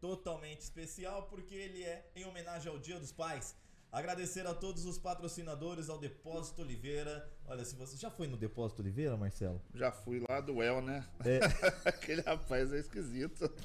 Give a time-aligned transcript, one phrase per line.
[0.00, 3.54] totalmente especial porque ele é em homenagem ao Dia dos Pais.
[3.90, 7.26] Agradecer a todos os patrocinadores, ao Depósito Oliveira.
[7.46, 9.62] Olha, se você já foi no Depósito Oliveira, Marcelo?
[9.74, 11.06] Já fui lá do El, né?
[11.24, 11.40] É.
[11.88, 13.50] Aquele rapaz é esquisito.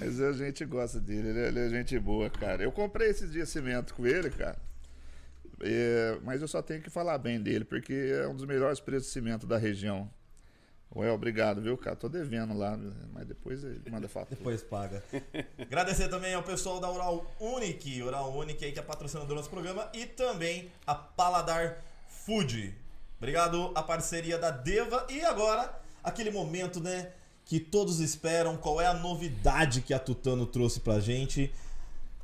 [0.00, 2.62] Mas a gente gosta dele, ele é, ele é gente boa, cara.
[2.62, 4.60] Eu comprei esses dias cimento com ele, cara.
[5.60, 9.06] É, mas eu só tenho que falar bem dele, porque é um dos melhores preços
[9.06, 10.10] de cimento da região.
[10.96, 11.96] Ué, obrigado, viu, cara?
[11.96, 12.78] Tô devendo lá,
[13.12, 14.36] mas depois ele manda fatura.
[14.36, 15.02] Depois paga.
[15.58, 19.50] Agradecer também ao pessoal da Oral Unique, Oral Unique aí que é patrocinador do nosso
[19.50, 22.72] programa, e também a Paladar Food.
[23.18, 27.10] Obrigado a parceria da Deva e agora aquele momento, né,
[27.44, 31.52] que todos esperam, qual é a novidade que a Tutano trouxe pra gente.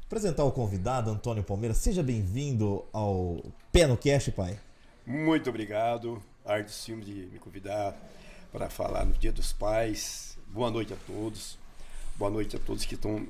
[0.07, 1.75] Apresentar o convidado, Antônio Palmeira.
[1.75, 4.59] Seja bem-vindo ao Pé no Cash, pai.
[5.07, 7.97] Muito obrigado, Arte Silva, de me convidar
[8.53, 10.37] para falar no Dia dos Pais.
[10.49, 11.57] Boa noite a todos.
[12.17, 13.27] Boa noite a todos que estão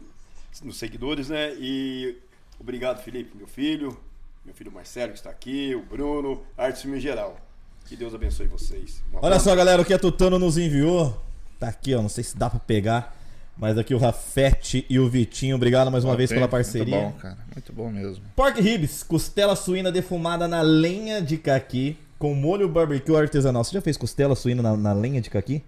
[0.63, 1.55] nos seguidores, né?
[1.59, 2.17] E
[2.59, 3.97] obrigado, Felipe, meu filho,
[4.45, 7.39] meu filho Marcelo que está aqui, o Bruno, Arte em geral.
[7.87, 9.03] Que Deus abençoe vocês.
[9.11, 11.23] Uma Olha só, galera, o que a Tutano nos enviou.
[11.59, 12.01] Tá aqui, ó.
[12.01, 13.17] Não sei se dá para pegar.
[13.57, 16.99] Mas aqui o Rafete e o Vitinho, obrigado mais uma vez pela parceria.
[16.99, 17.39] Muito bom, cara.
[17.55, 18.25] Muito bom mesmo.
[18.35, 23.65] Pork ribs, costela suína defumada na lenha de caqui com molho barbecue artesanal.
[23.65, 25.65] Você já fez costela suína na, na lenha de caqui?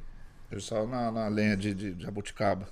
[0.50, 2.68] Eu só na, na lenha de, de, de jabuticaba.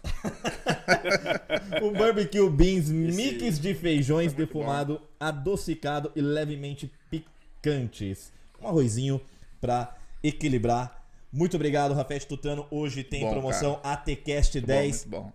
[1.82, 5.06] o barbecue beans, mix de feijões é defumado, bom.
[5.18, 8.30] adocicado e levemente picantes.
[8.60, 9.18] Um arrozinho
[9.62, 11.02] para equilibrar.
[11.32, 12.66] Muito obrigado, Rafete Tutano.
[12.70, 15.04] Hoje tem bom, promoção ATCast 10.
[15.04, 15.32] Bom, bom.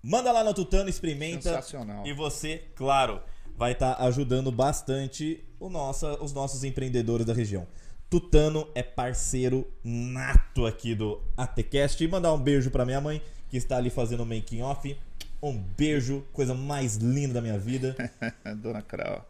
[0.00, 1.50] Manda lá no Tutano, experimenta.
[1.50, 2.06] Sensacional.
[2.06, 3.20] E você, claro,
[3.56, 7.66] vai estar tá ajudando bastante o nossa, os nossos empreendedores da região.
[8.10, 12.02] Tutano é parceiro nato aqui do ATCast.
[12.02, 14.96] E mandar um beijo para minha mãe, que está ali fazendo o making off.
[15.42, 17.94] Um beijo, coisa mais linda da minha vida.
[18.56, 19.28] Dona Crau.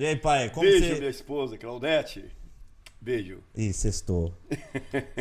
[0.00, 0.94] E aí, pai, como beijo, você...
[0.98, 2.24] minha esposa, Claudete.
[3.00, 3.38] Beijo.
[3.56, 4.34] Ih, sextou.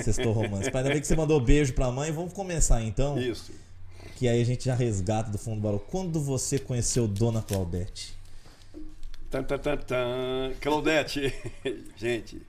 [0.03, 0.69] Sextou romance.
[0.71, 2.11] Pai, ainda bem que você mandou beijo pra mãe.
[2.11, 3.19] Vamos começar então.
[3.19, 3.51] Isso.
[4.15, 5.79] Que aí a gente já resgata do fundo do baú.
[5.79, 8.13] Quando você conheceu Dona Claudete?
[9.29, 10.53] Tan, tan, tan, tan.
[10.59, 11.33] Claudete.
[11.97, 12.41] gente,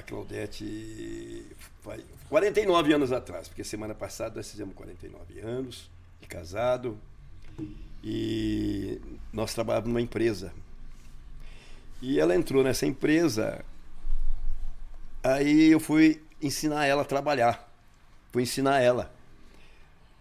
[0.00, 1.46] a Claudete
[1.82, 5.90] faz 49 anos atrás, porque semana passada nós fizemos 49 anos
[6.20, 6.98] de casado
[8.02, 9.00] e
[9.32, 10.52] nós trabalhávamos numa empresa.
[12.02, 13.62] E ela entrou nessa empresa,
[15.22, 17.70] aí eu fui ensinar ela a trabalhar,
[18.32, 19.12] fui ensinar ela.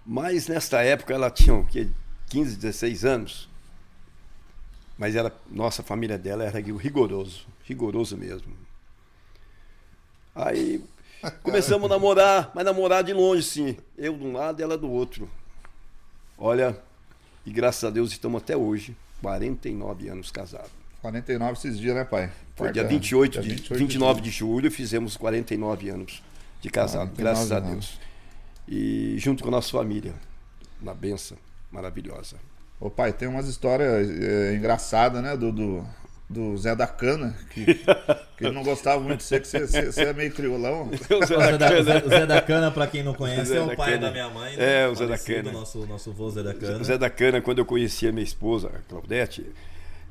[0.06, 1.88] Mas nesta época ela tinha o quê?
[2.30, 3.50] 15, 16 anos.
[4.98, 5.14] Mas
[5.50, 8.69] nossa, a família dela era rigoroso, rigoroso mesmo
[10.36, 10.84] Aí
[11.44, 13.78] começamos a namorar, mas namorar de longe, sim.
[13.98, 15.30] Eu de um lado e ela do outro.
[16.38, 16.78] Olha,
[17.46, 20.72] e graças a Deus estamos até hoje, 49 anos casados.
[21.02, 22.32] 49 esses dias, né, pai?
[22.56, 26.22] Foi dia 28, dia 28 de, 29 de, de julho, fizemos 49 anos
[26.62, 28.00] de casado, graças a Deus.
[28.68, 30.14] E junto com a nossa família,
[30.82, 31.38] uma benção
[31.72, 32.36] maravilhosa.
[32.80, 35.86] Ô pai, tem umas histórias é, engraçadas, né, do, do,
[36.30, 40.14] do Zé da Cana, que, que ele não gostava muito de você, que você, é
[40.14, 40.92] meio criolão.
[41.10, 43.94] O Zé da, Cana, Zé, Zé da Cana para quem não conhece, é o pai
[43.94, 44.08] Cana.
[44.08, 44.56] da minha mãe.
[44.56, 44.84] Né?
[44.84, 45.52] É, o Zé da Cana.
[45.52, 46.82] Nosso, nosso vô Zé da Cana.
[46.82, 49.44] O Zé da Cana, quando eu conheci a minha esposa, a Claudete,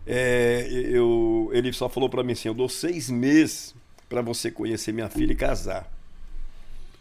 [0.04, 3.72] é, eu, ele só falou para mim assim, eu dou seis meses
[4.08, 5.88] para você conhecer minha filha e casar.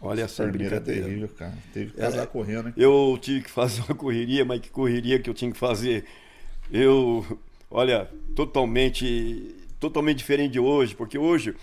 [0.00, 1.00] Olha só, brincadeira.
[1.00, 1.54] É terrível, cara.
[1.74, 2.74] Teve que casar é, correndo, hein?
[2.76, 6.04] Eu tive que fazer uma correria, mas que correria que eu tinha que fazer.
[6.70, 7.26] Eu
[7.70, 11.54] olha, totalmente, totalmente diferente de hoje, porque hoje,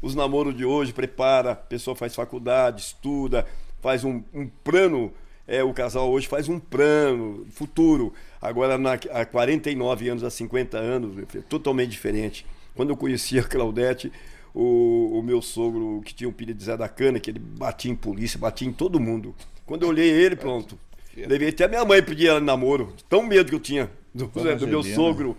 [0.00, 3.46] os namoros de hoje prepara, a pessoa faz faculdade, estuda,
[3.80, 5.12] faz um, um plano,
[5.46, 8.12] é, o casal hoje faz um plano futuro.
[8.40, 12.46] Agora, na, há 49 anos, há 50 anos, totalmente diferente.
[12.74, 14.12] Quando eu conheci a Claudete,
[14.54, 17.90] o, o, meu sogro, que tinha um filho de Zé da Cana, que ele batia
[17.90, 19.34] em polícia, batia em todo mundo.
[19.66, 20.78] Quando eu olhei ele, pronto.
[21.16, 22.94] Levei até a minha mãe pedir ela namoro.
[23.08, 25.36] Tão medo que eu tinha do, do meu sogro.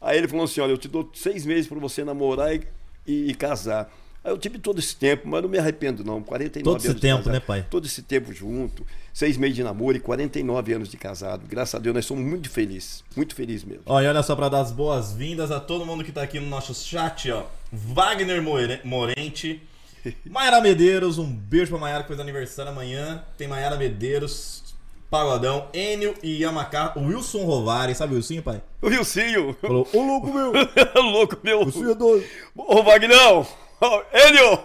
[0.00, 2.62] Aí ele falou assim: olha, eu te dou seis meses para você namorar e,
[3.06, 3.92] e, e, casar.
[4.22, 6.22] Aí eu tive todo esse tempo, mas não me arrependo, não.
[6.22, 7.66] 49 todo esse anos tempo, né, pai?
[7.70, 11.46] Todo esse tempo junto, seis meses de namoro e 49 anos de casado.
[11.48, 13.04] Graças a Deus, nós somos muito felizes.
[13.16, 13.82] Muito felizes mesmo.
[13.86, 16.46] Ó, e olha só para dar as boas-vindas a todo mundo que está aqui no
[16.46, 17.46] nosso chat, ó.
[17.72, 18.42] Wagner
[18.84, 19.62] Morente.
[20.24, 23.22] Mayara Medeiros, um beijo pra Mayara que fez aniversário amanhã.
[23.36, 24.67] Tem Mayara Medeiros,
[25.10, 28.62] Pagodão, Enio e Yamaka, o Wilson Rovari, sabe o Wilson, pai?
[28.82, 29.54] O Wilson!
[29.60, 30.52] Falou, ô louco meu!
[31.02, 31.60] louco meu!
[31.60, 32.26] Wilson é doido!
[32.54, 33.46] Ô Vagnão!
[34.12, 34.64] Enio!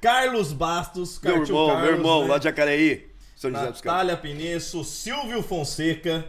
[0.00, 2.28] Carlos Bastos, Meu irmão, Carlos, meu irmão, né?
[2.28, 3.08] lá de Jacareí.
[3.36, 3.84] São José dos Campos.
[3.84, 6.24] Natália Pinesso, Silvio Fonseca,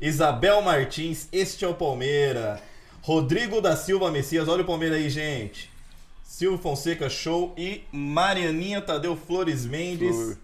[0.00, 2.62] Isabel Martins, este é o Palmeira.
[3.02, 5.70] Rodrigo da Silva Messias, olha o Palmeira aí, gente.
[6.22, 7.52] Silvio Fonseca, show.
[7.56, 10.14] E Marianinha Tadeu Flores Mendes.
[10.14, 10.38] Flor.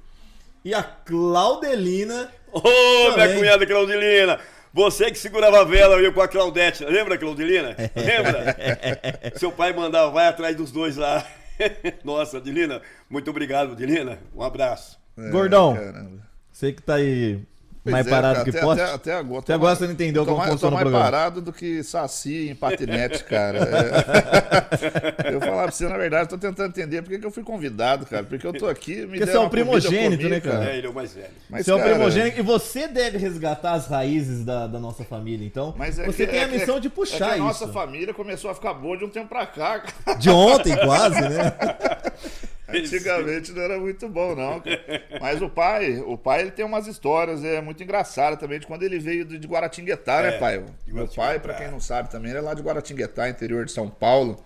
[0.65, 2.31] E a Claudelina.
[2.51, 3.39] Ô, minha Também.
[3.39, 4.39] cunhada Claudilina!
[4.73, 6.85] Você que segurava a vela, eu com a Claudete.
[6.85, 7.77] Lembra, Claudilina?
[7.95, 8.57] Lembra?
[9.37, 11.25] Seu pai mandava, vai atrás dos dois lá.
[12.03, 14.19] Nossa, Dilina, muito obrigado, Dilina.
[14.35, 14.99] Um abraço.
[15.17, 15.75] É, Gordão.
[15.75, 16.27] caramba.
[16.51, 17.41] Você que tá aí
[17.85, 18.81] Pois mais é, parado cara, que até, poste.
[18.83, 19.39] Até, até agora.
[19.41, 21.05] Até agora você não entendeu eu como mais, eu tô funciona o mais programa.
[21.05, 23.59] parado do que saci em patinete, cara.
[23.59, 25.35] É.
[25.35, 28.25] Eu falar pra você, na verdade, tô tentando entender por que, eu fui convidado, cara.
[28.25, 30.71] Porque eu tô aqui, me Porque você é o eu primogênito, comi, né, cara?
[30.71, 31.29] É, ele é o mais velho.
[31.51, 35.05] Mas, Você é o cara, primogênito e você deve resgatar as raízes da, da nossa
[35.05, 35.47] família.
[35.47, 37.37] Então, Mas é você que- tem é a que- missão de é que puxar a
[37.37, 37.73] nossa isso.
[37.75, 39.81] família começou a ficar boa de um tempo pra cá.
[39.81, 40.17] cara.
[40.19, 41.53] De ontem, quase, né?
[42.79, 44.61] Antigamente não era muito bom, não.
[44.61, 44.83] cara.
[45.21, 48.83] Mas o pai, o pai ele tem umas histórias é muito engraçadas também de quando
[48.83, 50.65] ele veio de Guaratinguetá, né, É, pai?
[50.87, 53.73] de Meu pai, pra quem não sabe também, ele é lá de Guaratinguetá, interior de
[53.73, 54.43] São Paulo.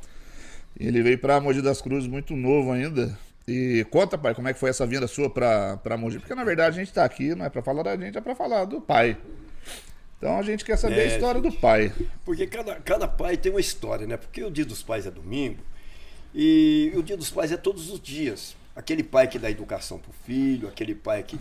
[0.78, 3.16] E ele veio pra Mogi das Cruzes muito novo ainda.
[3.46, 6.18] E conta, pai, como é que foi essa vinda sua pra, pra Mogi?
[6.18, 8.34] Porque na verdade a gente tá aqui, não é pra falar da gente, é pra
[8.34, 9.16] falar do pai.
[10.18, 11.54] Então a gente quer saber a É, história gente.
[11.54, 11.92] do pai.
[12.24, 14.16] Porque cada, cada pai tem uma história, né?
[14.16, 15.58] Porque o dia dos pais é domingo
[16.40, 18.54] e o dia dos pais é todos os dias.
[18.76, 21.36] Aquele pai que dá educação pro filho, aquele pai que,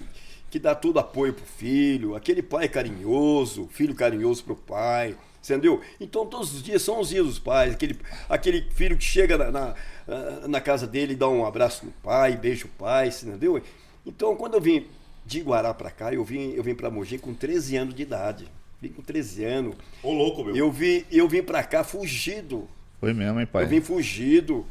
[0.50, 5.82] que dá todo apoio pro filho, aquele pai carinhoso, filho carinhoso pro pai, entendeu?
[6.00, 7.96] Então todos os dias são os dias dos pais, aquele,
[8.28, 12.36] aquele filho que chega na, na, na casa dele e dá um abraço no pai,
[12.36, 13.62] beija o pai, entendeu?
[14.04, 14.88] Então quando eu vim
[15.24, 18.48] de Guará pra cá, eu vim, eu vim pra Mogi com 13 anos de idade.
[18.82, 19.76] Vim com 13 anos.
[20.02, 20.56] Ô, louco, meu.
[20.56, 22.68] Eu vim, eu vim pra cá fugido.
[23.00, 23.64] Foi mesmo, hein, pai?
[23.64, 24.66] Eu vim fugido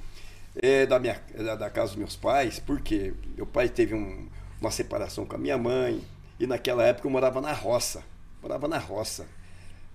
[0.63, 4.27] é, da, minha, da, da casa dos meus pais, porque meu pai teve um-
[4.61, 6.01] uma separação com a minha mãe,
[6.41, 8.03] e naquela época eu morava na roça.
[8.43, 9.27] Morava na roça.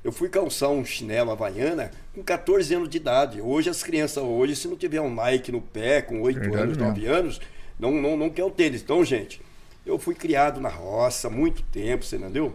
[0.03, 3.39] Eu fui calçar um chinelo havaiana com 14 anos de idade.
[3.39, 6.77] Hoje as crianças, hoje, se não tiver um Nike no pé, com 8 Verdade anos,
[6.77, 6.89] mesmo.
[6.89, 7.41] 9 anos,
[7.79, 8.81] não, não, não quer o tênis.
[8.81, 9.39] Então, gente,
[9.85, 12.53] eu fui criado na roça há muito tempo, você entendeu?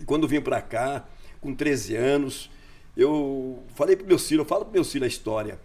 [0.00, 1.04] E quando vim pra cá,
[1.42, 2.50] com 13 anos,
[2.96, 5.58] eu falei pro meu filho, eu falo pro meu filho a história.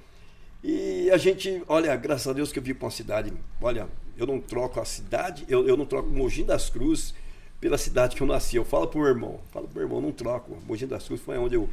[0.63, 3.31] E a gente, olha, graças a Deus que eu vim pra uma cidade,
[3.61, 3.87] olha,
[4.17, 7.13] eu não troco a cidade, eu, eu não troco Mogi das Cruzes
[7.61, 8.55] pela cidade que eu nasci.
[8.55, 10.57] Eu falo pro meu irmão, falo pro meu irmão, não troco.
[10.65, 11.69] Mogi das Cruzes foi onde eu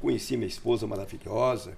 [0.00, 1.76] conheci minha esposa maravilhosa.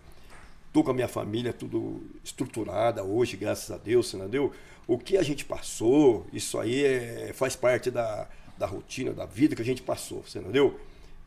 [0.73, 4.53] Tô com a minha família tudo estruturada hoje, graças a Deus, entendeu?
[4.87, 9.57] O que a gente passou, isso aí é- faz parte da, da rotina, da vida
[9.57, 10.79] que a gente passou, entendeu?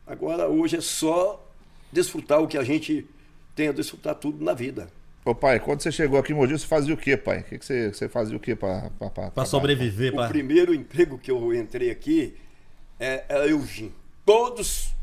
[0.06, 1.44] Agora, hoje é só
[1.92, 3.06] desfrutar o que a gente
[3.54, 4.88] tem a desfrutar tudo na vida.
[5.24, 7.40] Ô pai, quando você chegou aqui em Mogi, você fazia o quê, pai?
[7.40, 8.90] O que, que você, você fazia o quê pra,
[9.34, 10.28] Pra sobreviver, O pra...
[10.28, 12.36] primeiro emprego que eu entrei aqui
[13.00, 13.94] é, era Eugênio.
[14.26, 14.94] Todos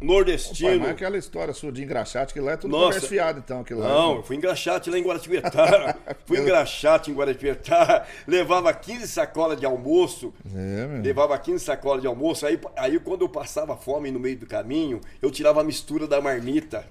[0.00, 0.60] nordestinos.
[0.60, 3.00] Pai, mas aquela história sua de engraxate, que lá é tudo Nossa.
[3.02, 3.60] fiada, então.
[3.60, 5.96] Aquilo lá, Não, eu fui engraxate lá em Guaratinguetá.
[6.26, 8.06] fui engraxate em Guaratinguetá.
[8.26, 10.32] Levava 15 sacolas de almoço.
[10.54, 11.02] É, meu.
[11.02, 12.46] Levava 15 sacolas de almoço.
[12.46, 16.20] Aí, aí quando eu passava fome no meio do caminho, eu tirava a mistura da
[16.20, 16.84] marmita.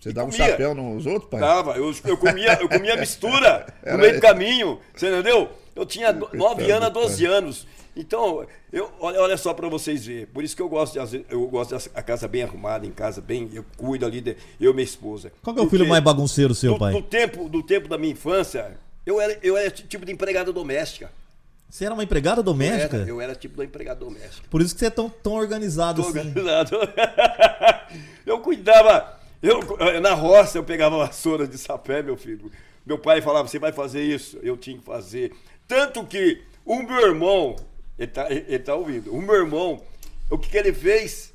[0.00, 1.40] Você E dá um chapéu nos outros, pai?
[1.40, 5.48] Dava, eu, eu, comia, eu comia mistura no meio do caminho, você entendeu?
[5.74, 7.66] Eu tinha do- 9 Coitado anos a do 12 anos.
[7.96, 10.26] Então, eu, olha, olha só para vocês verem.
[10.26, 13.50] Por isso que eu gosto de eu gosto da casa bem arrumada, em casa bem,
[13.52, 15.32] eu cuido ali, de, eu e minha esposa.
[15.42, 16.92] Qual que é o filho mais bagunceiro seu, do, pai?
[16.92, 21.10] do tempo, do tempo da minha infância, eu era, eu era tipo de empregada doméstica.
[21.68, 22.96] Você era uma empregada Eu doméstica?
[22.98, 24.46] era, eu era tipo da empregada doméstica.
[24.48, 26.18] Por isso que você é tão, tão organizado Tô assim.
[26.20, 26.78] organizado.
[28.24, 32.50] eu cuidava, eu, na roça eu pegava vassoura de sapé, meu filho.
[32.86, 34.38] Meu pai falava, você vai fazer isso?
[34.42, 35.32] Eu tinha que fazer.
[35.66, 37.56] Tanto que o meu irmão,
[37.98, 39.82] ele tá, ele tá ouvindo, o meu irmão,
[40.30, 41.32] o que, que ele fez?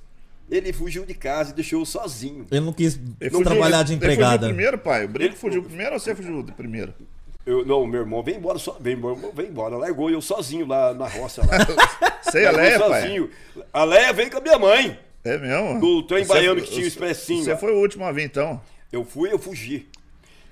[0.50, 2.46] Ele fugiu de casa e deixou eu sozinho.
[2.52, 4.48] Ele não quis Ele fugiu- trabalhar de Ele fugiu empregada.
[4.48, 5.06] primeiro, pai?
[5.06, 6.94] O Brinco Ele- fugiu primeiro ou você fugiu de primeiro?
[7.46, 9.78] Eu, não, meu irmão, vem embora, só, vem, embora, vem embora.
[9.78, 11.42] Largou eu sozinho lá na roça.
[11.42, 11.58] Lá.
[12.34, 13.02] E a Leia, pai?
[13.02, 13.30] sozinho.
[13.72, 14.98] A Leia veio com a minha mãe.
[15.24, 15.80] É mesmo?
[15.80, 18.62] Do trem Você- baiano que tinha o expressinho Você foi o último a vir, então?
[18.92, 19.88] Eu fui, eu fugi.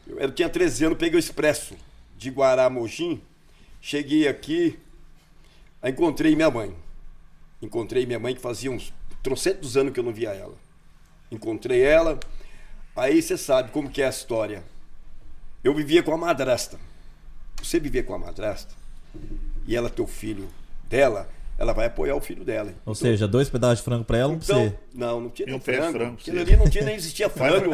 [0.07, 1.75] Eu, eu tinha 13 anos, peguei o expresso
[2.17, 2.31] de
[2.71, 3.21] Mogi.
[3.81, 4.79] Cheguei aqui,
[5.83, 6.73] encontrei minha mãe.
[7.61, 10.55] Encontrei minha mãe que fazia uns trocentos anos que eu não via ela.
[11.31, 12.19] Encontrei ela,
[12.95, 14.63] aí você sabe como que é a história.
[15.63, 16.79] Eu vivia com a madrasta.
[17.61, 18.73] Você viver com a madrasta
[19.67, 20.49] e ela ter o filho
[20.89, 21.29] dela,
[21.61, 22.73] ela vai apoiar o filho dela.
[22.85, 24.75] Ou seja, dois pedaços de frango pra ela, pra Então, você.
[24.93, 25.91] não, não tinha nem frango.
[25.91, 27.71] frango, Aquilo ali não tinha nem existia frango.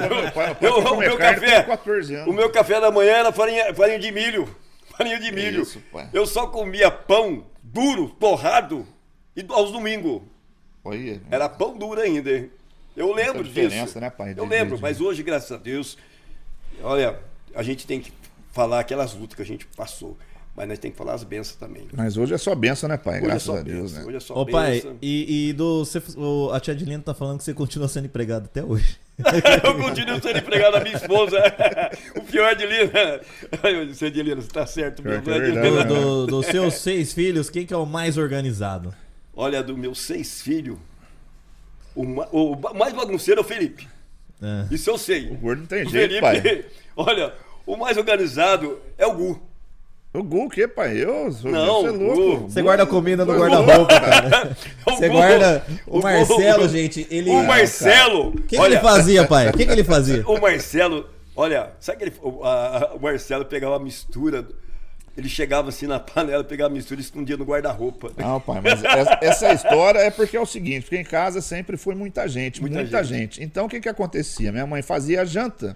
[0.62, 2.28] Eu- o meu café, com 14 anos.
[2.28, 4.48] o meu café da manhã era farinha, farinha de milho.
[4.98, 5.62] farinha de milho.
[5.62, 6.10] Isso, pai.
[6.14, 8.86] eu só comia pão duro, torrado,
[9.36, 10.22] e aos domingos.
[10.84, 12.30] Olha, Era pão duro ainda.
[12.32, 12.52] hein?
[12.96, 14.00] Eu lembro disso.
[14.00, 14.34] né, pai?
[14.34, 15.98] De- Eu lembro, de- mas hoje, graças a Deus,
[16.82, 17.20] olha,
[17.56, 18.12] a gente tem que
[18.52, 20.18] falar aquelas lutas que a gente passou.
[20.58, 21.88] Mas nós tem que falar as bênçãos também.
[21.94, 23.18] Mas hoje é só benção, né, pai?
[23.18, 24.06] Hoje é Graças só a Deus, bênção, né?
[24.08, 24.98] Hoje é só Ô pai, bênção.
[25.04, 28.46] e, e do, você- o- a tia Adilina tá falando que você continua sendo empregado
[28.46, 28.98] até hoje.
[29.64, 31.38] Eu continuo sendo empregado da minha esposa.
[32.16, 33.22] o pior de Lina.
[33.62, 35.32] Ai, você de Lina, você tá certo Pior mesmo.
[35.32, 35.88] é né, verdade?
[35.90, 38.92] Do, do- dos seus seis filhos, quem que é o mais organizado?
[39.36, 40.80] Olha, dos meus seis filhos,
[41.96, 43.88] o, ma- o mais bagunceiro é o Felipe.
[44.42, 44.74] É.
[44.74, 45.30] Isso eu sei.
[45.30, 46.66] O gordo não tem O jeito, pai.
[46.98, 47.32] olha,
[47.66, 49.42] o mais organizado é o Gu.
[50.20, 50.98] O Gu, o quê, pai?
[50.98, 52.38] Eu sou Não, você é o louco.
[52.44, 52.50] Gu.
[52.50, 54.58] Você guarda comida no Gu- guarda-roupa, cara.
[54.88, 55.64] O Você Gu- guarda.
[55.86, 57.30] O Gu- Marcelo, gente, ele.
[57.30, 58.30] O Marcelo.
[58.30, 59.50] O que, que olha, ele fazia, pai?
[59.50, 60.24] O que, que ele fazia?
[60.28, 64.48] O Marcelo, olha, sabe que ele, o, a- o Marcelo pegava a mistura,
[65.16, 68.12] ele chegava assim na panela, pegava a mistura e escondia no guarda-roupa.
[68.18, 71.78] Não, pai, mas essa, essa história é porque é o seguinte, porque em casa sempre
[71.78, 73.36] foi muita gente, Muita muita, gente.
[73.36, 73.44] gente.
[73.44, 74.52] Então o que que acontecia?
[74.52, 75.76] Minha mãe fazia a janta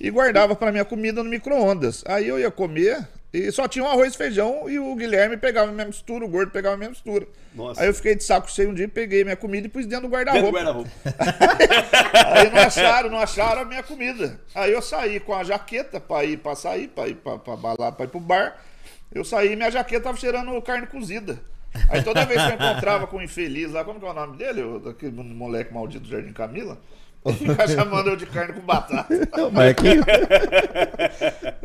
[0.00, 2.02] e guardava para minha comida no micro-ondas.
[2.06, 5.68] Aí eu ia comer e só tinha um arroz e feijão e o Guilherme pegava
[5.68, 7.26] a minha mistura, o gordo pegava a minha mistura.
[7.52, 7.80] Nossa.
[7.80, 10.12] Aí eu fiquei de saco cheio um dia, peguei minha comida e pus dentro do
[10.12, 10.52] guarda-roupa.
[10.52, 10.90] guarda-roupa.
[12.32, 14.40] Aí não acharam, não acharam a minha comida.
[14.54, 17.90] Aí eu saí com a jaqueta pra ir pra sair, pra ir pra, pra balada,
[17.90, 18.56] pra ir pro bar.
[19.12, 21.36] Eu saí e minha jaqueta tava cheirando carne cozida.
[21.88, 24.36] Aí toda vez que eu encontrava com o infeliz lá, como que é o nome
[24.36, 24.62] dele?
[24.62, 26.78] O, daquele moleque maldito do Jardim Camila.
[27.32, 29.08] Ficava chamando eu de carne com batata.
[29.46, 30.04] O Marquinhos.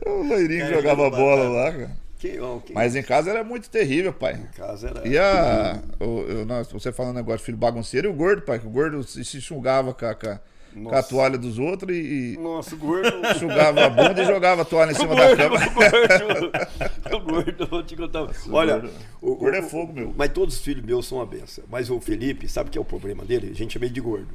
[0.05, 1.49] O loirinho que Carne jogava bola batata.
[1.49, 2.09] lá, cara.
[2.19, 4.33] Que, que Mas em casa era muito terrível, pai.
[4.35, 5.07] em casa era.
[5.07, 5.79] E a.
[6.01, 8.69] O, eu- nós- você falando negócio de filho bagunceiro e o gordo, pai, que o
[8.69, 10.39] gordo se, se enxugava com a, com a-
[10.73, 11.09] com a Nossa.
[11.09, 13.25] toalha dos outros e, Nossa, o gordo.
[13.25, 15.57] enxugava a bunda e jogava a toalha em cima da gordo, cama.
[15.65, 18.27] o gordo, o gordo, vou te contar.
[18.51, 20.13] Olha, gordo- o, o gordo é fogo, meu.
[20.17, 21.63] Mas todos os filhos meus são uma benção.
[21.71, 23.49] Mas o Felipe, sabe o que é o problema dele?
[23.51, 24.27] A gente chama ele de gordo.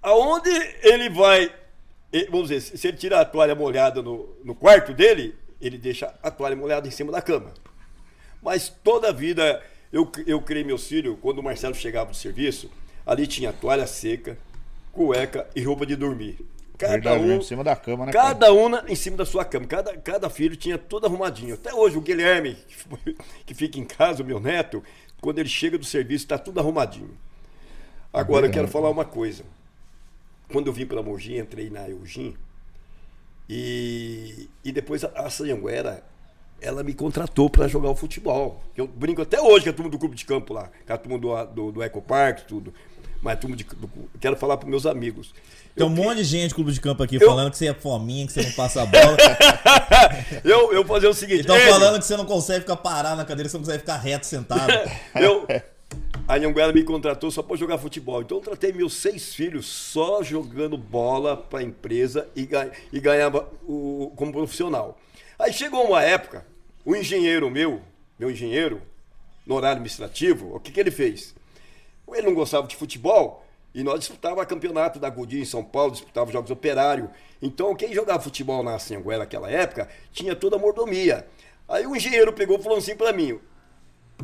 [0.00, 0.50] Aonde
[0.82, 1.52] ele vai,
[2.30, 6.30] vamos dizer, se ele tira a toalha molhada no, no quarto dele, ele deixa a
[6.30, 7.52] toalha molhada em cima da cama.
[8.42, 12.70] Mas toda a vida eu, eu criei meus filhos, quando o Marcelo chegava do serviço,
[13.06, 14.38] ali tinha toalha seca,
[14.90, 16.38] cueca e roupa de dormir.
[16.78, 18.12] Cada Verdade, um, em cima da cama, né?
[18.12, 19.66] Cada uma em cima da sua cama.
[19.66, 21.54] Cada, cada filho tinha tudo arrumadinho.
[21.54, 22.56] Até hoje, o Guilherme,
[23.46, 24.82] que fica em casa, o meu neto,
[25.20, 27.16] quando ele chega do serviço, está tudo arrumadinho.
[28.12, 29.44] Agora, eu quero falar uma coisa.
[30.50, 32.34] Quando eu vim pela Mogi, entrei na Eugim,
[33.48, 36.02] e, e depois a, a Sanhanguera,
[36.60, 38.62] ela me contratou para jogar o futebol.
[38.76, 41.18] Eu brinco até hoje com a turma do clube de campo lá, com a turma
[41.18, 42.72] do, do, do Ecopark, tudo.
[43.20, 43.88] Mas turma de, do,
[44.20, 45.32] quero falar para meus amigos.
[45.74, 47.68] Tem Eu um monte de gente do clube de campo aqui Eu- falando que você
[47.68, 49.16] é fominha, que você não passa a bola.
[50.44, 51.40] eu, eu fazer o seguinte.
[51.40, 54.26] Estão falando que você não consegue ficar parado na cadeira, você não consegue ficar reto
[54.26, 54.72] sentado.
[55.14, 55.46] eu,
[56.26, 58.22] a Anhanguera me contratou só para jogar futebol.
[58.22, 62.48] Então eu tratei meus seis filhos só jogando bola para a empresa e,
[62.92, 64.98] e ganhava o, como profissional.
[65.38, 66.46] Aí chegou uma época,
[66.84, 67.80] o engenheiro meu,
[68.18, 68.80] meu engenheiro,
[69.44, 71.34] no horário administrativo, o que, que ele fez?
[72.08, 76.30] Ele não gostava de futebol e nós disputava campeonato da Godia em São Paulo, disputava
[76.30, 77.10] jogos operário.
[77.40, 81.26] Então quem jogava futebol na Anhanguera naquela época tinha toda a mordomia.
[81.68, 83.40] Aí o engenheiro pegou e falou assim para mim,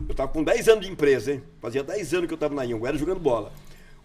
[0.08, 1.42] eu tava com 10 anos de empresa, hein?
[1.60, 3.52] Fazia 10 anos que eu tava na Anhanguera jogando bola.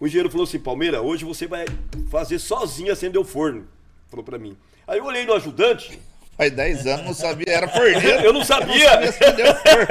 [0.00, 1.64] O engenheiro falou assim, Palmeira, hoje você vai
[2.10, 3.66] fazer sozinho acender o forno.
[4.08, 4.56] Falou pra mim.
[4.86, 5.98] Aí eu olhei no ajudante,
[6.36, 8.24] Faz 10 anos, não sabia, era forneiro.
[8.24, 8.90] eu não sabia.
[9.12, 9.86] Forno.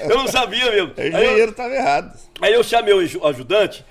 [0.10, 0.94] eu não sabia mesmo.
[0.96, 2.18] O engenheiro tava errado.
[2.40, 3.84] aí eu chamei o aju- ajudante,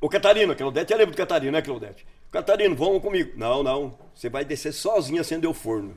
[0.00, 2.06] o Catarino, Claudete, eu lembro do Catarino, né, Claudete?
[2.30, 3.32] Catarino, vamos comigo.
[3.36, 5.92] Não, não, você vai descer sozinho acender o forno.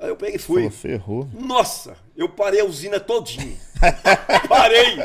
[0.00, 0.62] Aí eu peguei e fui.
[0.62, 1.28] Pô, ferrou.
[1.38, 3.56] Nossa, eu parei a usina todinho.
[4.48, 4.96] Parei.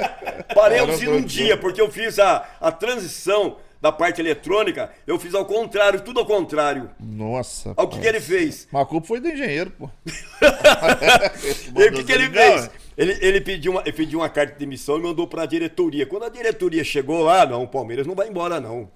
[0.54, 1.28] Parei a Parou usina um todinho.
[1.28, 6.22] dia, porque eu fiz a, a transição da parte eletrônica, eu fiz ao contrário, tudo
[6.22, 6.90] ao contrário.
[7.00, 7.74] Nossa.
[7.76, 8.68] Ao que, que ele fez?
[8.72, 9.90] Mas a culpa foi do engenheiro, pô.
[11.76, 12.70] E o que, que ele fez?
[12.98, 16.06] Ele, ele, pediu uma, ele pediu uma carta de demissão e mandou para a diretoria.
[16.06, 18.90] Quando a diretoria chegou lá, não, o Palmeiras não vai embora, não.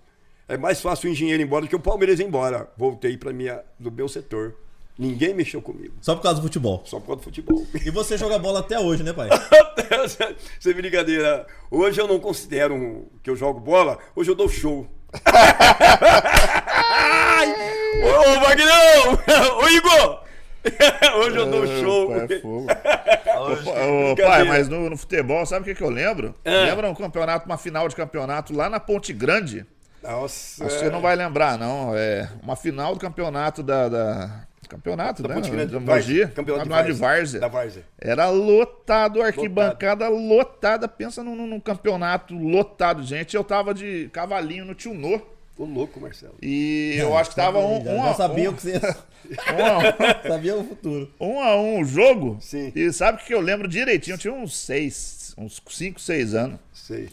[0.48, 2.68] É mais fácil o engenheiro ir embora do que o Palmeiras ir embora.
[2.78, 4.56] Voltei para minha do meu setor.
[5.00, 5.94] Ninguém mexeu comigo.
[6.02, 6.82] Só por causa do futebol.
[6.86, 7.66] Só por causa do futebol.
[7.74, 9.30] E você joga bola até hoje, né, pai?
[10.60, 11.48] Sem brincadeira.
[11.72, 14.86] Hoje eu não considero um- que eu jogo bola, hoje eu dou show.
[16.22, 17.48] Ai!
[18.04, 19.58] ô, ô, Magnão!
[19.62, 20.24] Ô, Igor!
[21.22, 22.10] Hoje eu dou show.
[22.10, 22.68] Pai, é fogo.
[24.12, 26.36] Ô, pai, mas no, no futebol, sabe o que, que eu lembro?
[26.44, 26.66] É.
[26.66, 29.66] Lembra um campeonato, uma final de campeonato lá na Ponte Grande?
[30.04, 30.64] Nossa.
[30.66, 31.96] Você não vai lembrar, não.
[31.96, 35.36] É uma final do campeonato da, da- campeonato, Da né?
[35.36, 37.40] Ponte Grande, Da Mogi, campeonato de campeonato de Várzea.
[37.42, 37.84] Da Várzea.
[38.00, 40.88] Era lotado, arquibancada lotada.
[40.88, 43.36] Pensa num, num campeonato lotado, gente.
[43.36, 45.20] Eu tava de cavalinho no Tunô.
[45.58, 46.36] Ô louco, Marcelo.
[46.42, 48.78] E eu acho que tava um, já, um, já a, sabia um, o que você
[48.80, 51.12] um a sabia o futuro.
[51.20, 52.38] um, um a um o jogo.
[52.40, 52.72] Sim.
[52.74, 54.14] E sabe o que eu lembro direitinho?
[54.14, 56.60] Eu tinha uns seis, uns cinco, seis anos.
[56.74, 57.10] Sei.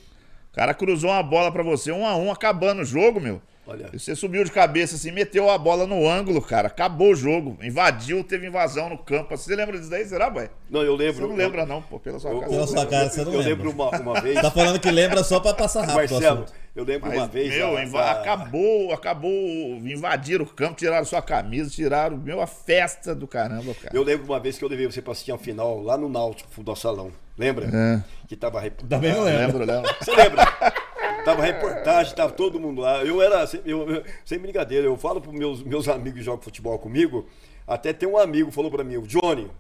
[0.53, 3.43] O cara cruzou uma bola pra você, um a um, acabando o jogo, meu.
[3.67, 3.91] Olha.
[3.93, 6.69] E você subiu de cabeça assim, meteu a bola no ângulo, cara.
[6.69, 7.59] Acabou o jogo.
[7.63, 9.37] Invadiu, teve invasão no campo.
[9.37, 10.05] Você lembra disso daí?
[10.07, 10.49] Será, boy?
[10.71, 11.23] Não, eu lembro.
[11.23, 12.53] Você não lembra, não, pô, pela sua Eu, cara.
[12.53, 13.65] Pela sua cara, você não eu lembra.
[13.65, 14.41] lembro uma, uma vez.
[14.41, 16.47] Tá falando que lembra só pra passar rápido Marcelo,
[16.77, 17.49] eu lembro Mas, uma vez.
[17.55, 22.47] meu, a- inva- a- acabou, acabou, invadiram o campo, tiraram sua camisa, tiraram, meu, a
[22.47, 23.97] festa do caramba, cara.
[23.97, 26.51] Eu lembro uma vez que eu levei você pra assistir a final lá no Náutico,
[26.51, 27.11] futebol salão.
[27.39, 27.67] Lembra?
[27.67, 28.03] É.
[28.29, 28.63] Que tava.
[28.89, 29.59] Também não lembro.
[29.59, 29.95] Lembro, lembro.
[30.01, 30.45] Você lembra?
[31.27, 33.05] tava reportagem, tava todo mundo lá.
[33.05, 36.41] Eu era, sem- eu, eu- sem brincadeira, eu falo pros meus, meus amigos que jogam
[36.41, 37.27] futebol comigo,
[37.67, 39.51] até tem um amigo que falou pra mim, o Johnny,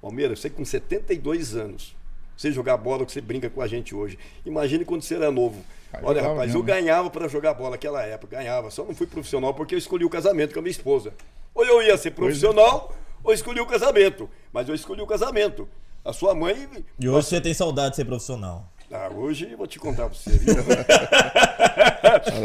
[0.00, 1.94] Palmeiras, você com 72 anos,
[2.36, 4.18] você jogar bola que você brinca com a gente hoje.
[4.44, 5.64] Imagine quando você era novo.
[5.92, 8.70] Ah, Olha, rapaz, mesmo, eu ganhava pra jogar bola naquela época, ganhava.
[8.70, 11.14] Só não fui profissional porque eu escolhi o casamento com a minha esposa.
[11.54, 14.28] Ou eu ia ser profissional, ou escolhi o casamento.
[14.52, 15.68] Mas eu escolhi o casamento.
[16.04, 16.68] A sua mãe.
[16.98, 18.68] E hoje você tem saudade de ser profissional.
[18.96, 20.30] Ah, hoje eu vou te contar pra você,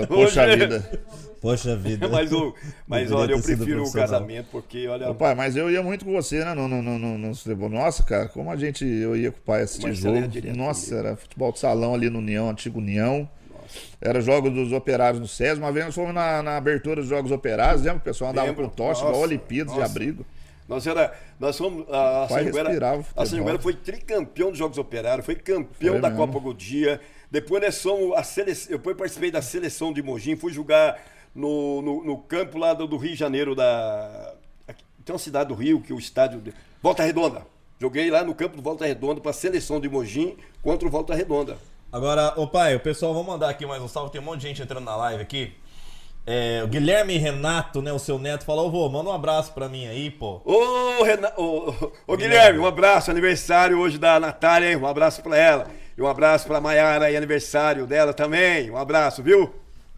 [0.08, 1.02] Poxa Hoje- vida.
[1.40, 2.08] Poxa vida.
[2.10, 2.56] mas o-
[2.88, 5.12] mas olha, eu prefiro o casamento porque, olha.
[5.12, 6.54] Ô, pai, mas eu ia muito com você, né?
[6.56, 7.70] No, no, no, no, no.
[7.70, 8.84] Nossa, cara, como a gente.
[8.84, 10.18] Eu ia com o pai assistir ia jogo.
[10.56, 11.08] Nossa, comigo.
[11.08, 13.30] era futebol de salão ali no União, antigo União.
[14.02, 15.60] Era jogos dos operários no SES.
[15.60, 18.00] Uma vez nós fomos na, na abertura dos Jogos Operários, lembra?
[18.00, 18.64] O pessoal andava Lembro.
[18.68, 20.26] com tocha, igual Olimpíadas de abrigo.
[20.70, 21.14] Nós era.
[21.40, 21.86] Nós fomos.
[21.90, 23.26] A Sanguera, a.
[23.26, 26.28] Sanguera foi tricampeão dos Jogos Operários, foi campeão Foi da mesmo.
[26.28, 27.02] Copa Godia.
[27.32, 28.72] Depois nós somos a seleção.
[28.72, 31.02] Eu depois participei da seleção de Mogi, fui jogar
[31.34, 34.36] no, no, no campo lá do, do Rio de Janeiro, da.
[35.04, 36.40] Tem uma cidade do Rio que o estádio.
[36.40, 37.42] de- Volta Redonda.
[37.82, 41.16] Joguei lá no campo do Volta Redonda para a seleção de Mogi contra o Volta
[41.16, 41.58] Redonda.
[41.92, 44.12] Agora, ô pai, o pessoal, vamos mandar aqui mais um salve.
[44.12, 45.54] Tem um monte de gente entrando na live aqui.
[46.32, 49.68] É, o Guilherme Renato, né, o seu neto, falou: Ô, vô, manda um abraço pra
[49.68, 50.40] mim aí, pô.
[50.46, 54.76] Ô, ô, ô, ô, Guilherme, um abraço, aniversário hoje da Natália, hein?
[54.76, 55.68] Um abraço pra ela.
[55.98, 58.70] E um abraço pra Maiara aí, aniversário dela também.
[58.70, 59.52] Um abraço, viu?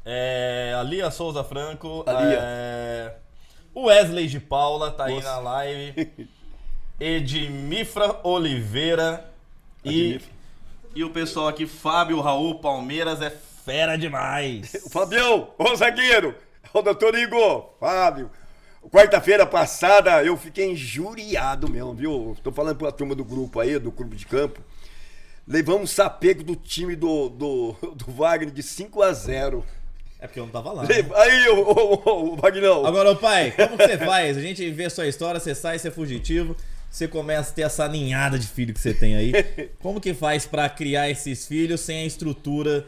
[0.06, 2.02] É, a Lia Souza Franco.
[2.08, 2.40] A Lia.
[2.42, 3.14] é,
[3.76, 5.28] o Wesley de Paula tá aí Nossa.
[5.28, 6.30] na live.
[6.98, 9.30] Edmifra Oliveira.
[9.84, 10.22] E,
[10.96, 13.30] e o pessoal aqui, Fábio Raul Palmeiras, é
[13.66, 14.74] fera demais.
[14.86, 16.36] O Fabião, ô zagueiro,
[16.74, 18.30] o doutor Igor, Fábio.
[18.92, 22.38] Quarta-feira passada eu fiquei injuriado mesmo, viu?
[22.44, 24.60] Tô falando pra turma do grupo aí, do clube de campo.
[25.48, 29.64] Levamos um sapeco do time do, do, do Wagner de 5 a 0
[30.20, 30.84] É porque eu não tava lá.
[30.84, 30.90] né?
[31.16, 32.38] Aí, ô, ô.
[32.86, 34.38] Agora, ô pai, como que você faz?
[34.38, 36.56] A gente vê sua história, você sai, você é fugitivo,
[36.90, 39.32] você começa a ter essa ninhada de filho que você tem aí.
[39.80, 42.86] Como que faz pra criar esses filhos sem a estrutura?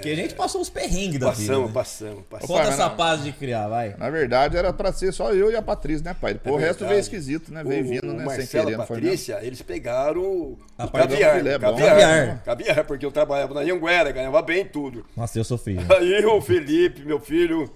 [0.00, 1.46] Que a gente passou os perrengues da vida.
[1.52, 1.72] Passamos, Né?
[1.74, 2.46] passamos, passamos.
[2.56, 2.96] Conta essa não.
[2.96, 3.94] paz de criar, vai.
[3.98, 6.32] Na verdade, era pra ser só eu e a Patrícia, né, pai?
[6.32, 7.62] Depois É o resto veio esquisito, né?
[7.62, 8.18] Veio O- vindo, o né?
[8.18, 9.08] Sem Marcelo querer, não foi mesmo?
[9.10, 11.66] Patrícia, eles pegaram A caviar, filé, é bom.
[11.70, 12.42] caviar, Caviar.
[12.42, 15.04] caviar, porque eu trabalhava na Anhanguera, ganhava bem tudo.
[15.16, 15.76] Nossa, eu sofri.
[15.78, 17.70] Aí o Felipe, meu filho,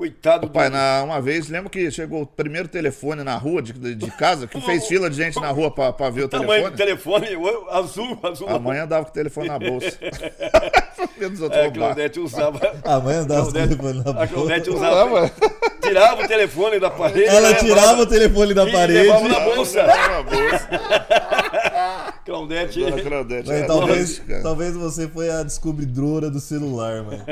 [0.00, 0.50] coitado do...
[0.52, 4.46] Pai, na, uma vez, lembra que chegou o primeiro telefone na rua de, de, casa,
[4.46, 6.70] que fez fila de gente na rua pra, pra ver o tamanho telefone?
[6.70, 8.48] do telefone, o- azul, azul.
[8.48, 9.98] A mãe andava com o telefone na bolsa.
[11.42, 11.70] Outros É, a.
[11.70, 12.60] Claudete usava...
[12.82, 14.26] A mãe andava com o telefone na A boca.
[14.28, 15.32] Claudete Ah, usava...
[15.90, 17.24] Tirava o telefone da parede...
[17.24, 19.08] Ela levava- tirava o telefone da e parede.
[19.08, 19.82] levava na bolsa.
[19.82, 20.68] Levava na bolsa.
[22.24, 22.80] Claudete...
[22.84, 23.48] Dona Claudete.
[23.48, 27.24] Mas era talvez, talvez você foi a descobridora do celular, mano.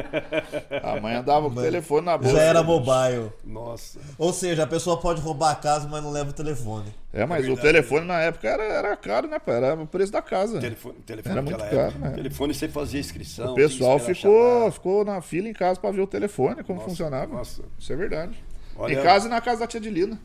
[0.83, 2.37] A mãe andava com o telefone na bolsa.
[2.37, 3.31] Já era mobile.
[3.44, 3.99] Nossa.
[4.18, 6.87] Ou seja, a pessoa pode roubar a casa, mas não leva o telefone.
[7.12, 9.57] É, mas É o telefone na época era, era caro, né, pai?
[9.57, 10.59] Era o preço da casa.
[10.61, 12.09] Telefone, telefone Era naquela muito caro, época.
[12.11, 12.14] né?
[12.16, 13.53] Telefone você fazia inscrição.
[13.53, 14.73] O pessoal ficou, chamar.
[14.73, 17.33] ficou na fila em casa pra ver o telefone, como Nossa, funcionava.
[17.35, 17.62] nossa.
[17.79, 18.33] Isso é verdade.
[18.79, 20.19] Olha- Em casa e na casa da tia Dilina.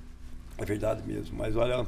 [0.57, 1.85] É verdade mesmo, mas olha...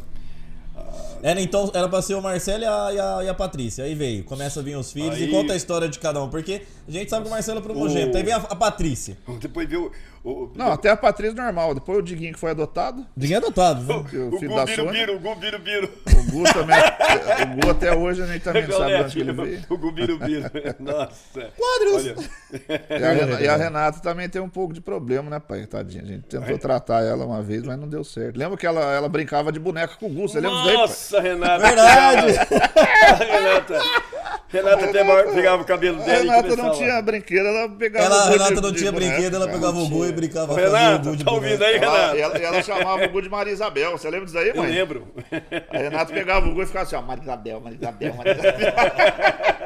[1.23, 3.86] Era então, era pra ser o Marcelo e a, e a, e a Patrícia.
[3.86, 6.30] Aí veio, começa a vir os filhos Aí- e conta a história de cada um.
[6.30, 8.13] Porque a gente sabe que o Marcelo é primogênito.
[8.13, 9.17] O- Aí vem a, a Patrícia.
[9.39, 9.89] Depois viu
[10.25, 10.45] o...
[10.45, 11.73] o Não, até a Patrícia normal.
[11.75, 13.05] Depois o Diguinho que foi adotado.
[13.15, 13.93] Ninguém é adotado, né?
[13.95, 13.99] O
[14.35, 14.89] o filho Gu da Biro.
[14.91, 15.89] Biro, o Gu Biro Biro.
[16.07, 16.77] O Gu também.
[16.79, 19.63] o Gu até hoje a gente também não sabe de onde que ele veio.
[19.69, 20.49] O Gu Biro Biro.
[20.79, 21.51] Nossa.
[21.55, 22.05] Quadros.
[22.89, 25.65] E a, Rena- e a Renata também tem um pouco de problema, né, pai?
[25.65, 26.03] Tadinha.
[26.03, 28.38] A gente tentou tratar ela uma vez, mas não deu certo.
[28.38, 30.27] Lembra que ela, ela brincava de boneca com o Gu?
[30.27, 30.73] Você lembra disso?
[30.77, 31.65] Nossa, Renata.
[31.67, 32.27] Verdade!
[33.31, 33.79] Renata.
[34.47, 35.03] Renata até
[35.34, 36.75] pegava o cabelo dela e Renata não começava.
[36.77, 38.05] tinha brinquedo, ela pegava.
[38.05, 39.58] Ela, o Renata de- não de tinha boneco, brinquedo, ela cara.
[39.60, 42.17] pegava o Gu e brincava o Renata, de tá ouvindo aí, Ela, Renata?
[42.17, 43.91] ela, ela chamava o Gu de Maria Isabel.
[43.91, 44.71] Você lembra disso aí, Eu mãe?
[44.71, 45.08] lembro.
[45.71, 48.73] A Renata pegava o Gu e ficava assim, ó, Maria Isabel, Maria Isabel, Maria Isabel.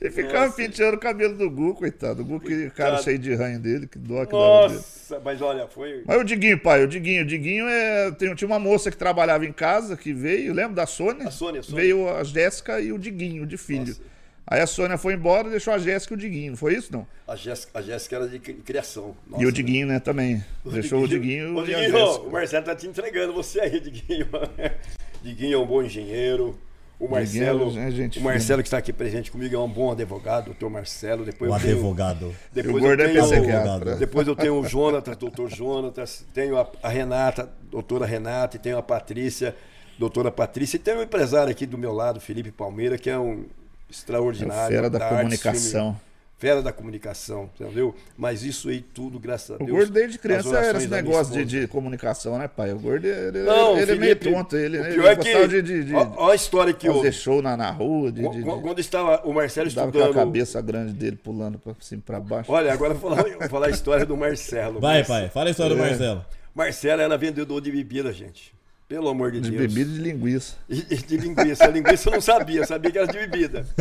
[0.00, 2.22] e ficava penteando o cabelo do Gu, coitado.
[2.22, 4.68] O Gu, que cara cheio de ranho dele, que dó que dava.
[4.68, 6.02] Nossa, mas olha, foi.
[6.06, 8.10] Mas o Diguinho, pai, o Diguinho, o Diguinho é.
[8.12, 11.28] Tem, tinha uma moça que trabalhava em casa que veio, lembra da Sônia?
[11.28, 11.80] A Sônia, a Sônia.
[11.82, 13.88] Veio a Jéssica e o Diguinho, de filho.
[13.88, 14.10] Nossa.
[14.46, 16.92] Aí a Sônia foi embora e deixou a Jéssica e o Diguinho, não foi isso
[16.92, 17.06] não?
[17.28, 19.16] A Jéssica, a Jéssica era de cri- criação.
[19.28, 20.42] Nossa, e o Diguinho, né, também.
[20.64, 24.26] deixou o Diguinho Ô, e a Diguinho, o Marcelo tá te entregando você aí, Diguinho.
[25.22, 26.58] Diguinho é um bom engenheiro.
[27.00, 30.44] O Marcelo, é gente o Marcelo que está aqui presente comigo é um bom advogado,
[30.46, 31.24] doutor Marcelo.
[31.24, 32.34] Depois O eu tenho, advogado.
[32.52, 33.96] depois O eu gordo é tenho, psiquiatra.
[33.96, 38.76] depois eu tenho o Jonatas, doutor Jonatas, tenho a, a Renata, doutora Renata, e tenho
[38.76, 39.56] a Patrícia,
[39.98, 43.44] doutora Patrícia, e tenho um empresário aqui do meu lado, Felipe Palmeira, que é um
[43.88, 44.66] É extraordinário.
[44.66, 45.80] o fera da arte, comunicação.
[45.92, 46.09] filme-
[46.40, 47.94] fera da comunicação, entendeu?
[48.16, 49.70] Mas isso aí tudo, graças a O Deus.
[49.70, 52.72] gordo desde criança era esse negócio de, de comunicação, né, pai?
[52.72, 55.22] O gordo ele, Não, ele é meio Felipe, tonto, ele, o ele pior é que,
[55.24, 57.12] gostava de, de, de ó, ó a história que fazer houve.
[57.12, 60.24] show na, na rua, de, de, Quando, quando estava o Marcelo dava aquela estudando.
[60.26, 62.50] cabeça grande dele pulando pra cima e pra baixo.
[62.50, 64.80] Olha, agora eu vou falar, eu vou falar a história do Marcelo.
[64.80, 65.88] Vai, Marcelo- pai, fala a história do É.
[65.90, 66.24] Marcelo.
[66.54, 68.58] Marcelo era vendedor de bebida, gente.
[68.90, 69.72] Pelo amor de, De Deus.
[69.72, 70.56] bebida e de linguiça.
[70.68, 71.66] De linguiça.
[71.68, 73.64] linguiça eu não sabia, eu sabia que era de bebida.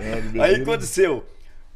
[0.00, 1.22] É, de Aí aconteceu.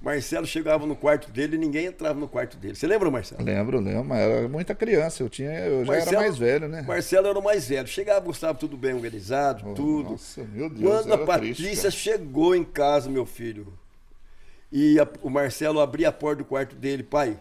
[0.01, 2.75] Marcelo chegava no quarto dele e ninguém entrava no quarto dele.
[2.75, 3.45] Você lembra, Marcelo?
[3.45, 5.23] Lembro, lembro, mas era muita criança.
[5.23, 6.83] Eu, tinha, eu já Marcelo- era mais velho, né?
[6.88, 7.87] Marcelo era o mais velho.
[7.87, 10.12] Chegava, gostava tudo bem organizado, Oh, tudo.
[10.12, 10.81] Nossa, meu Deus.
[10.83, 13.73] Quando a Patrícia triste, chegou em casa, meu filho,
[14.73, 17.37] e a- o Marcelo abria a porta do quarto dele, pai.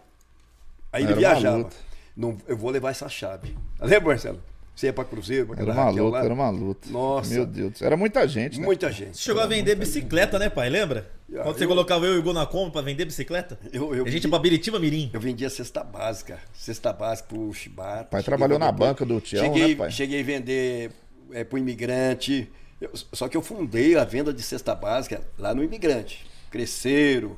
[0.91, 1.69] Aí ele Era viajava.
[2.15, 3.55] Não, eu vou levar essa chave.
[3.79, 4.41] Lembra, Marcelo?
[4.75, 6.23] Você ia pra Cruzeiro, pra Era uma Raquel luta, lá?
[6.25, 6.89] era uma luta.
[6.89, 7.33] Nossa.
[7.33, 7.81] Meu Deus.
[7.81, 8.65] Era muita gente, né?
[8.65, 9.17] Muita gente.
[9.17, 10.69] Você chegou a vender bicicleta, né, pai?
[10.69, 11.11] Lembra?
[11.35, 13.59] Ah, Quando você eu- colocava eu e o Gu na Kombi pra vender bicicleta?
[13.71, 15.09] Eu, eu, a gente vendi, pra Biritiba Mirim.
[15.13, 16.39] eu vendia cesta básica.
[16.53, 18.05] Cesta básica pro Chibata.
[18.05, 19.91] Pai trabalhou na banca do Tião, cheguei, né, pai?
[19.91, 20.91] Cheguei a vender
[21.33, 22.49] é, pro imigrante.
[22.79, 26.25] Eu- só que eu fundei a venda de cesta básica lá no imigrante.
[26.49, 27.35] Cresceram,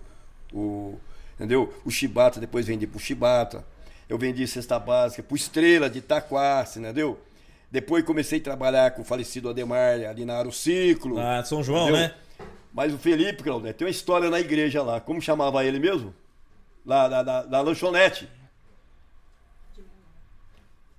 [0.53, 0.97] o,
[1.35, 1.73] entendeu?
[1.83, 3.65] O Chibata, depois vendi pro Chibata.
[4.13, 7.19] Eu vendi cesta básica pro Estrela de Itaquace, entendeu?
[7.71, 11.19] Depois comecei a trabalhar com o falecido Ademar ali na Arociclo.
[11.19, 12.09] Ah, São João, Entendeu?
[12.09, 12.13] né?
[12.71, 15.01] Mas o Felipe, Claudete, tem uma história na igreja lá.
[15.01, 16.13] Como chamava ele mesmo?
[16.85, 18.29] Lá da, da, da lanchonete.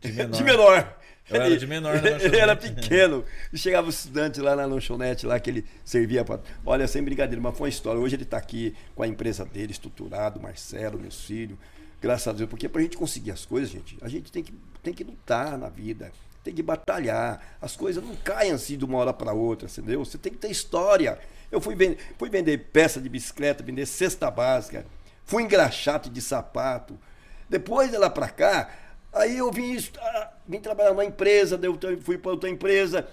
[0.01, 0.37] De menor.
[0.37, 0.97] De menor.
[1.31, 3.25] Eu era de menor na Ele, era pequeno.
[3.55, 6.41] Chegava o estudante lá na lanchonete, lá que ele servia para.
[6.67, 8.01] Olha, sem brincadeira, mas foi uma história.
[8.01, 11.57] Hoje ele está aqui com a empresa dele, estruturado, Marcelo, meu filho.
[12.05, 12.51] Graças a Deus.
[12.51, 15.57] Porque para a gente conseguir as coisas, gente, a gente tem que, tem que lutar
[15.57, 16.13] na vida.
[16.43, 17.57] Tem que batalhar.
[17.63, 20.05] As coisas não caem assim de uma hora para outra, entendeu?
[20.05, 21.19] Você tem que ter história.
[21.51, 24.85] Eu fui, vender, fui vender peça de bicicleta, vender cesta básica,
[25.25, 26.99] fui engraxate de sapato.
[27.49, 28.71] Depois de lá para cá,
[29.11, 29.75] aí eu vim,
[30.47, 33.09] vim trabalhar numa empresa, daí eu fui para outra empresa.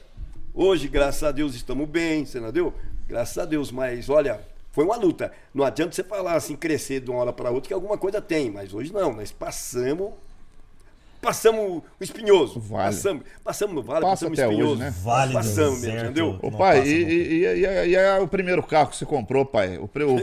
[0.53, 2.73] Hoje, graças a Deus, estamos bem, entendeu?
[3.07, 5.31] Graças a Deus, mas olha, foi uma luta.
[5.53, 8.49] Não adianta você falar assim, crescer de uma hora para outra, que alguma coisa tem,
[8.49, 10.11] mas hoje não, nós passamos.
[11.21, 12.59] Passamos o espinhoso.
[12.59, 12.85] Vale.
[12.85, 14.73] Passamos, passamos no vale, Passa passamos até o espinhoso.
[14.73, 14.93] hoje, né?
[15.03, 16.03] Vale passamos mesmo, deserto.
[16.05, 16.39] entendeu?
[16.41, 19.77] Ô pai, passa e, e, e, e- o primeiro carro que você comprou, pai?
[19.77, 20.19] O, o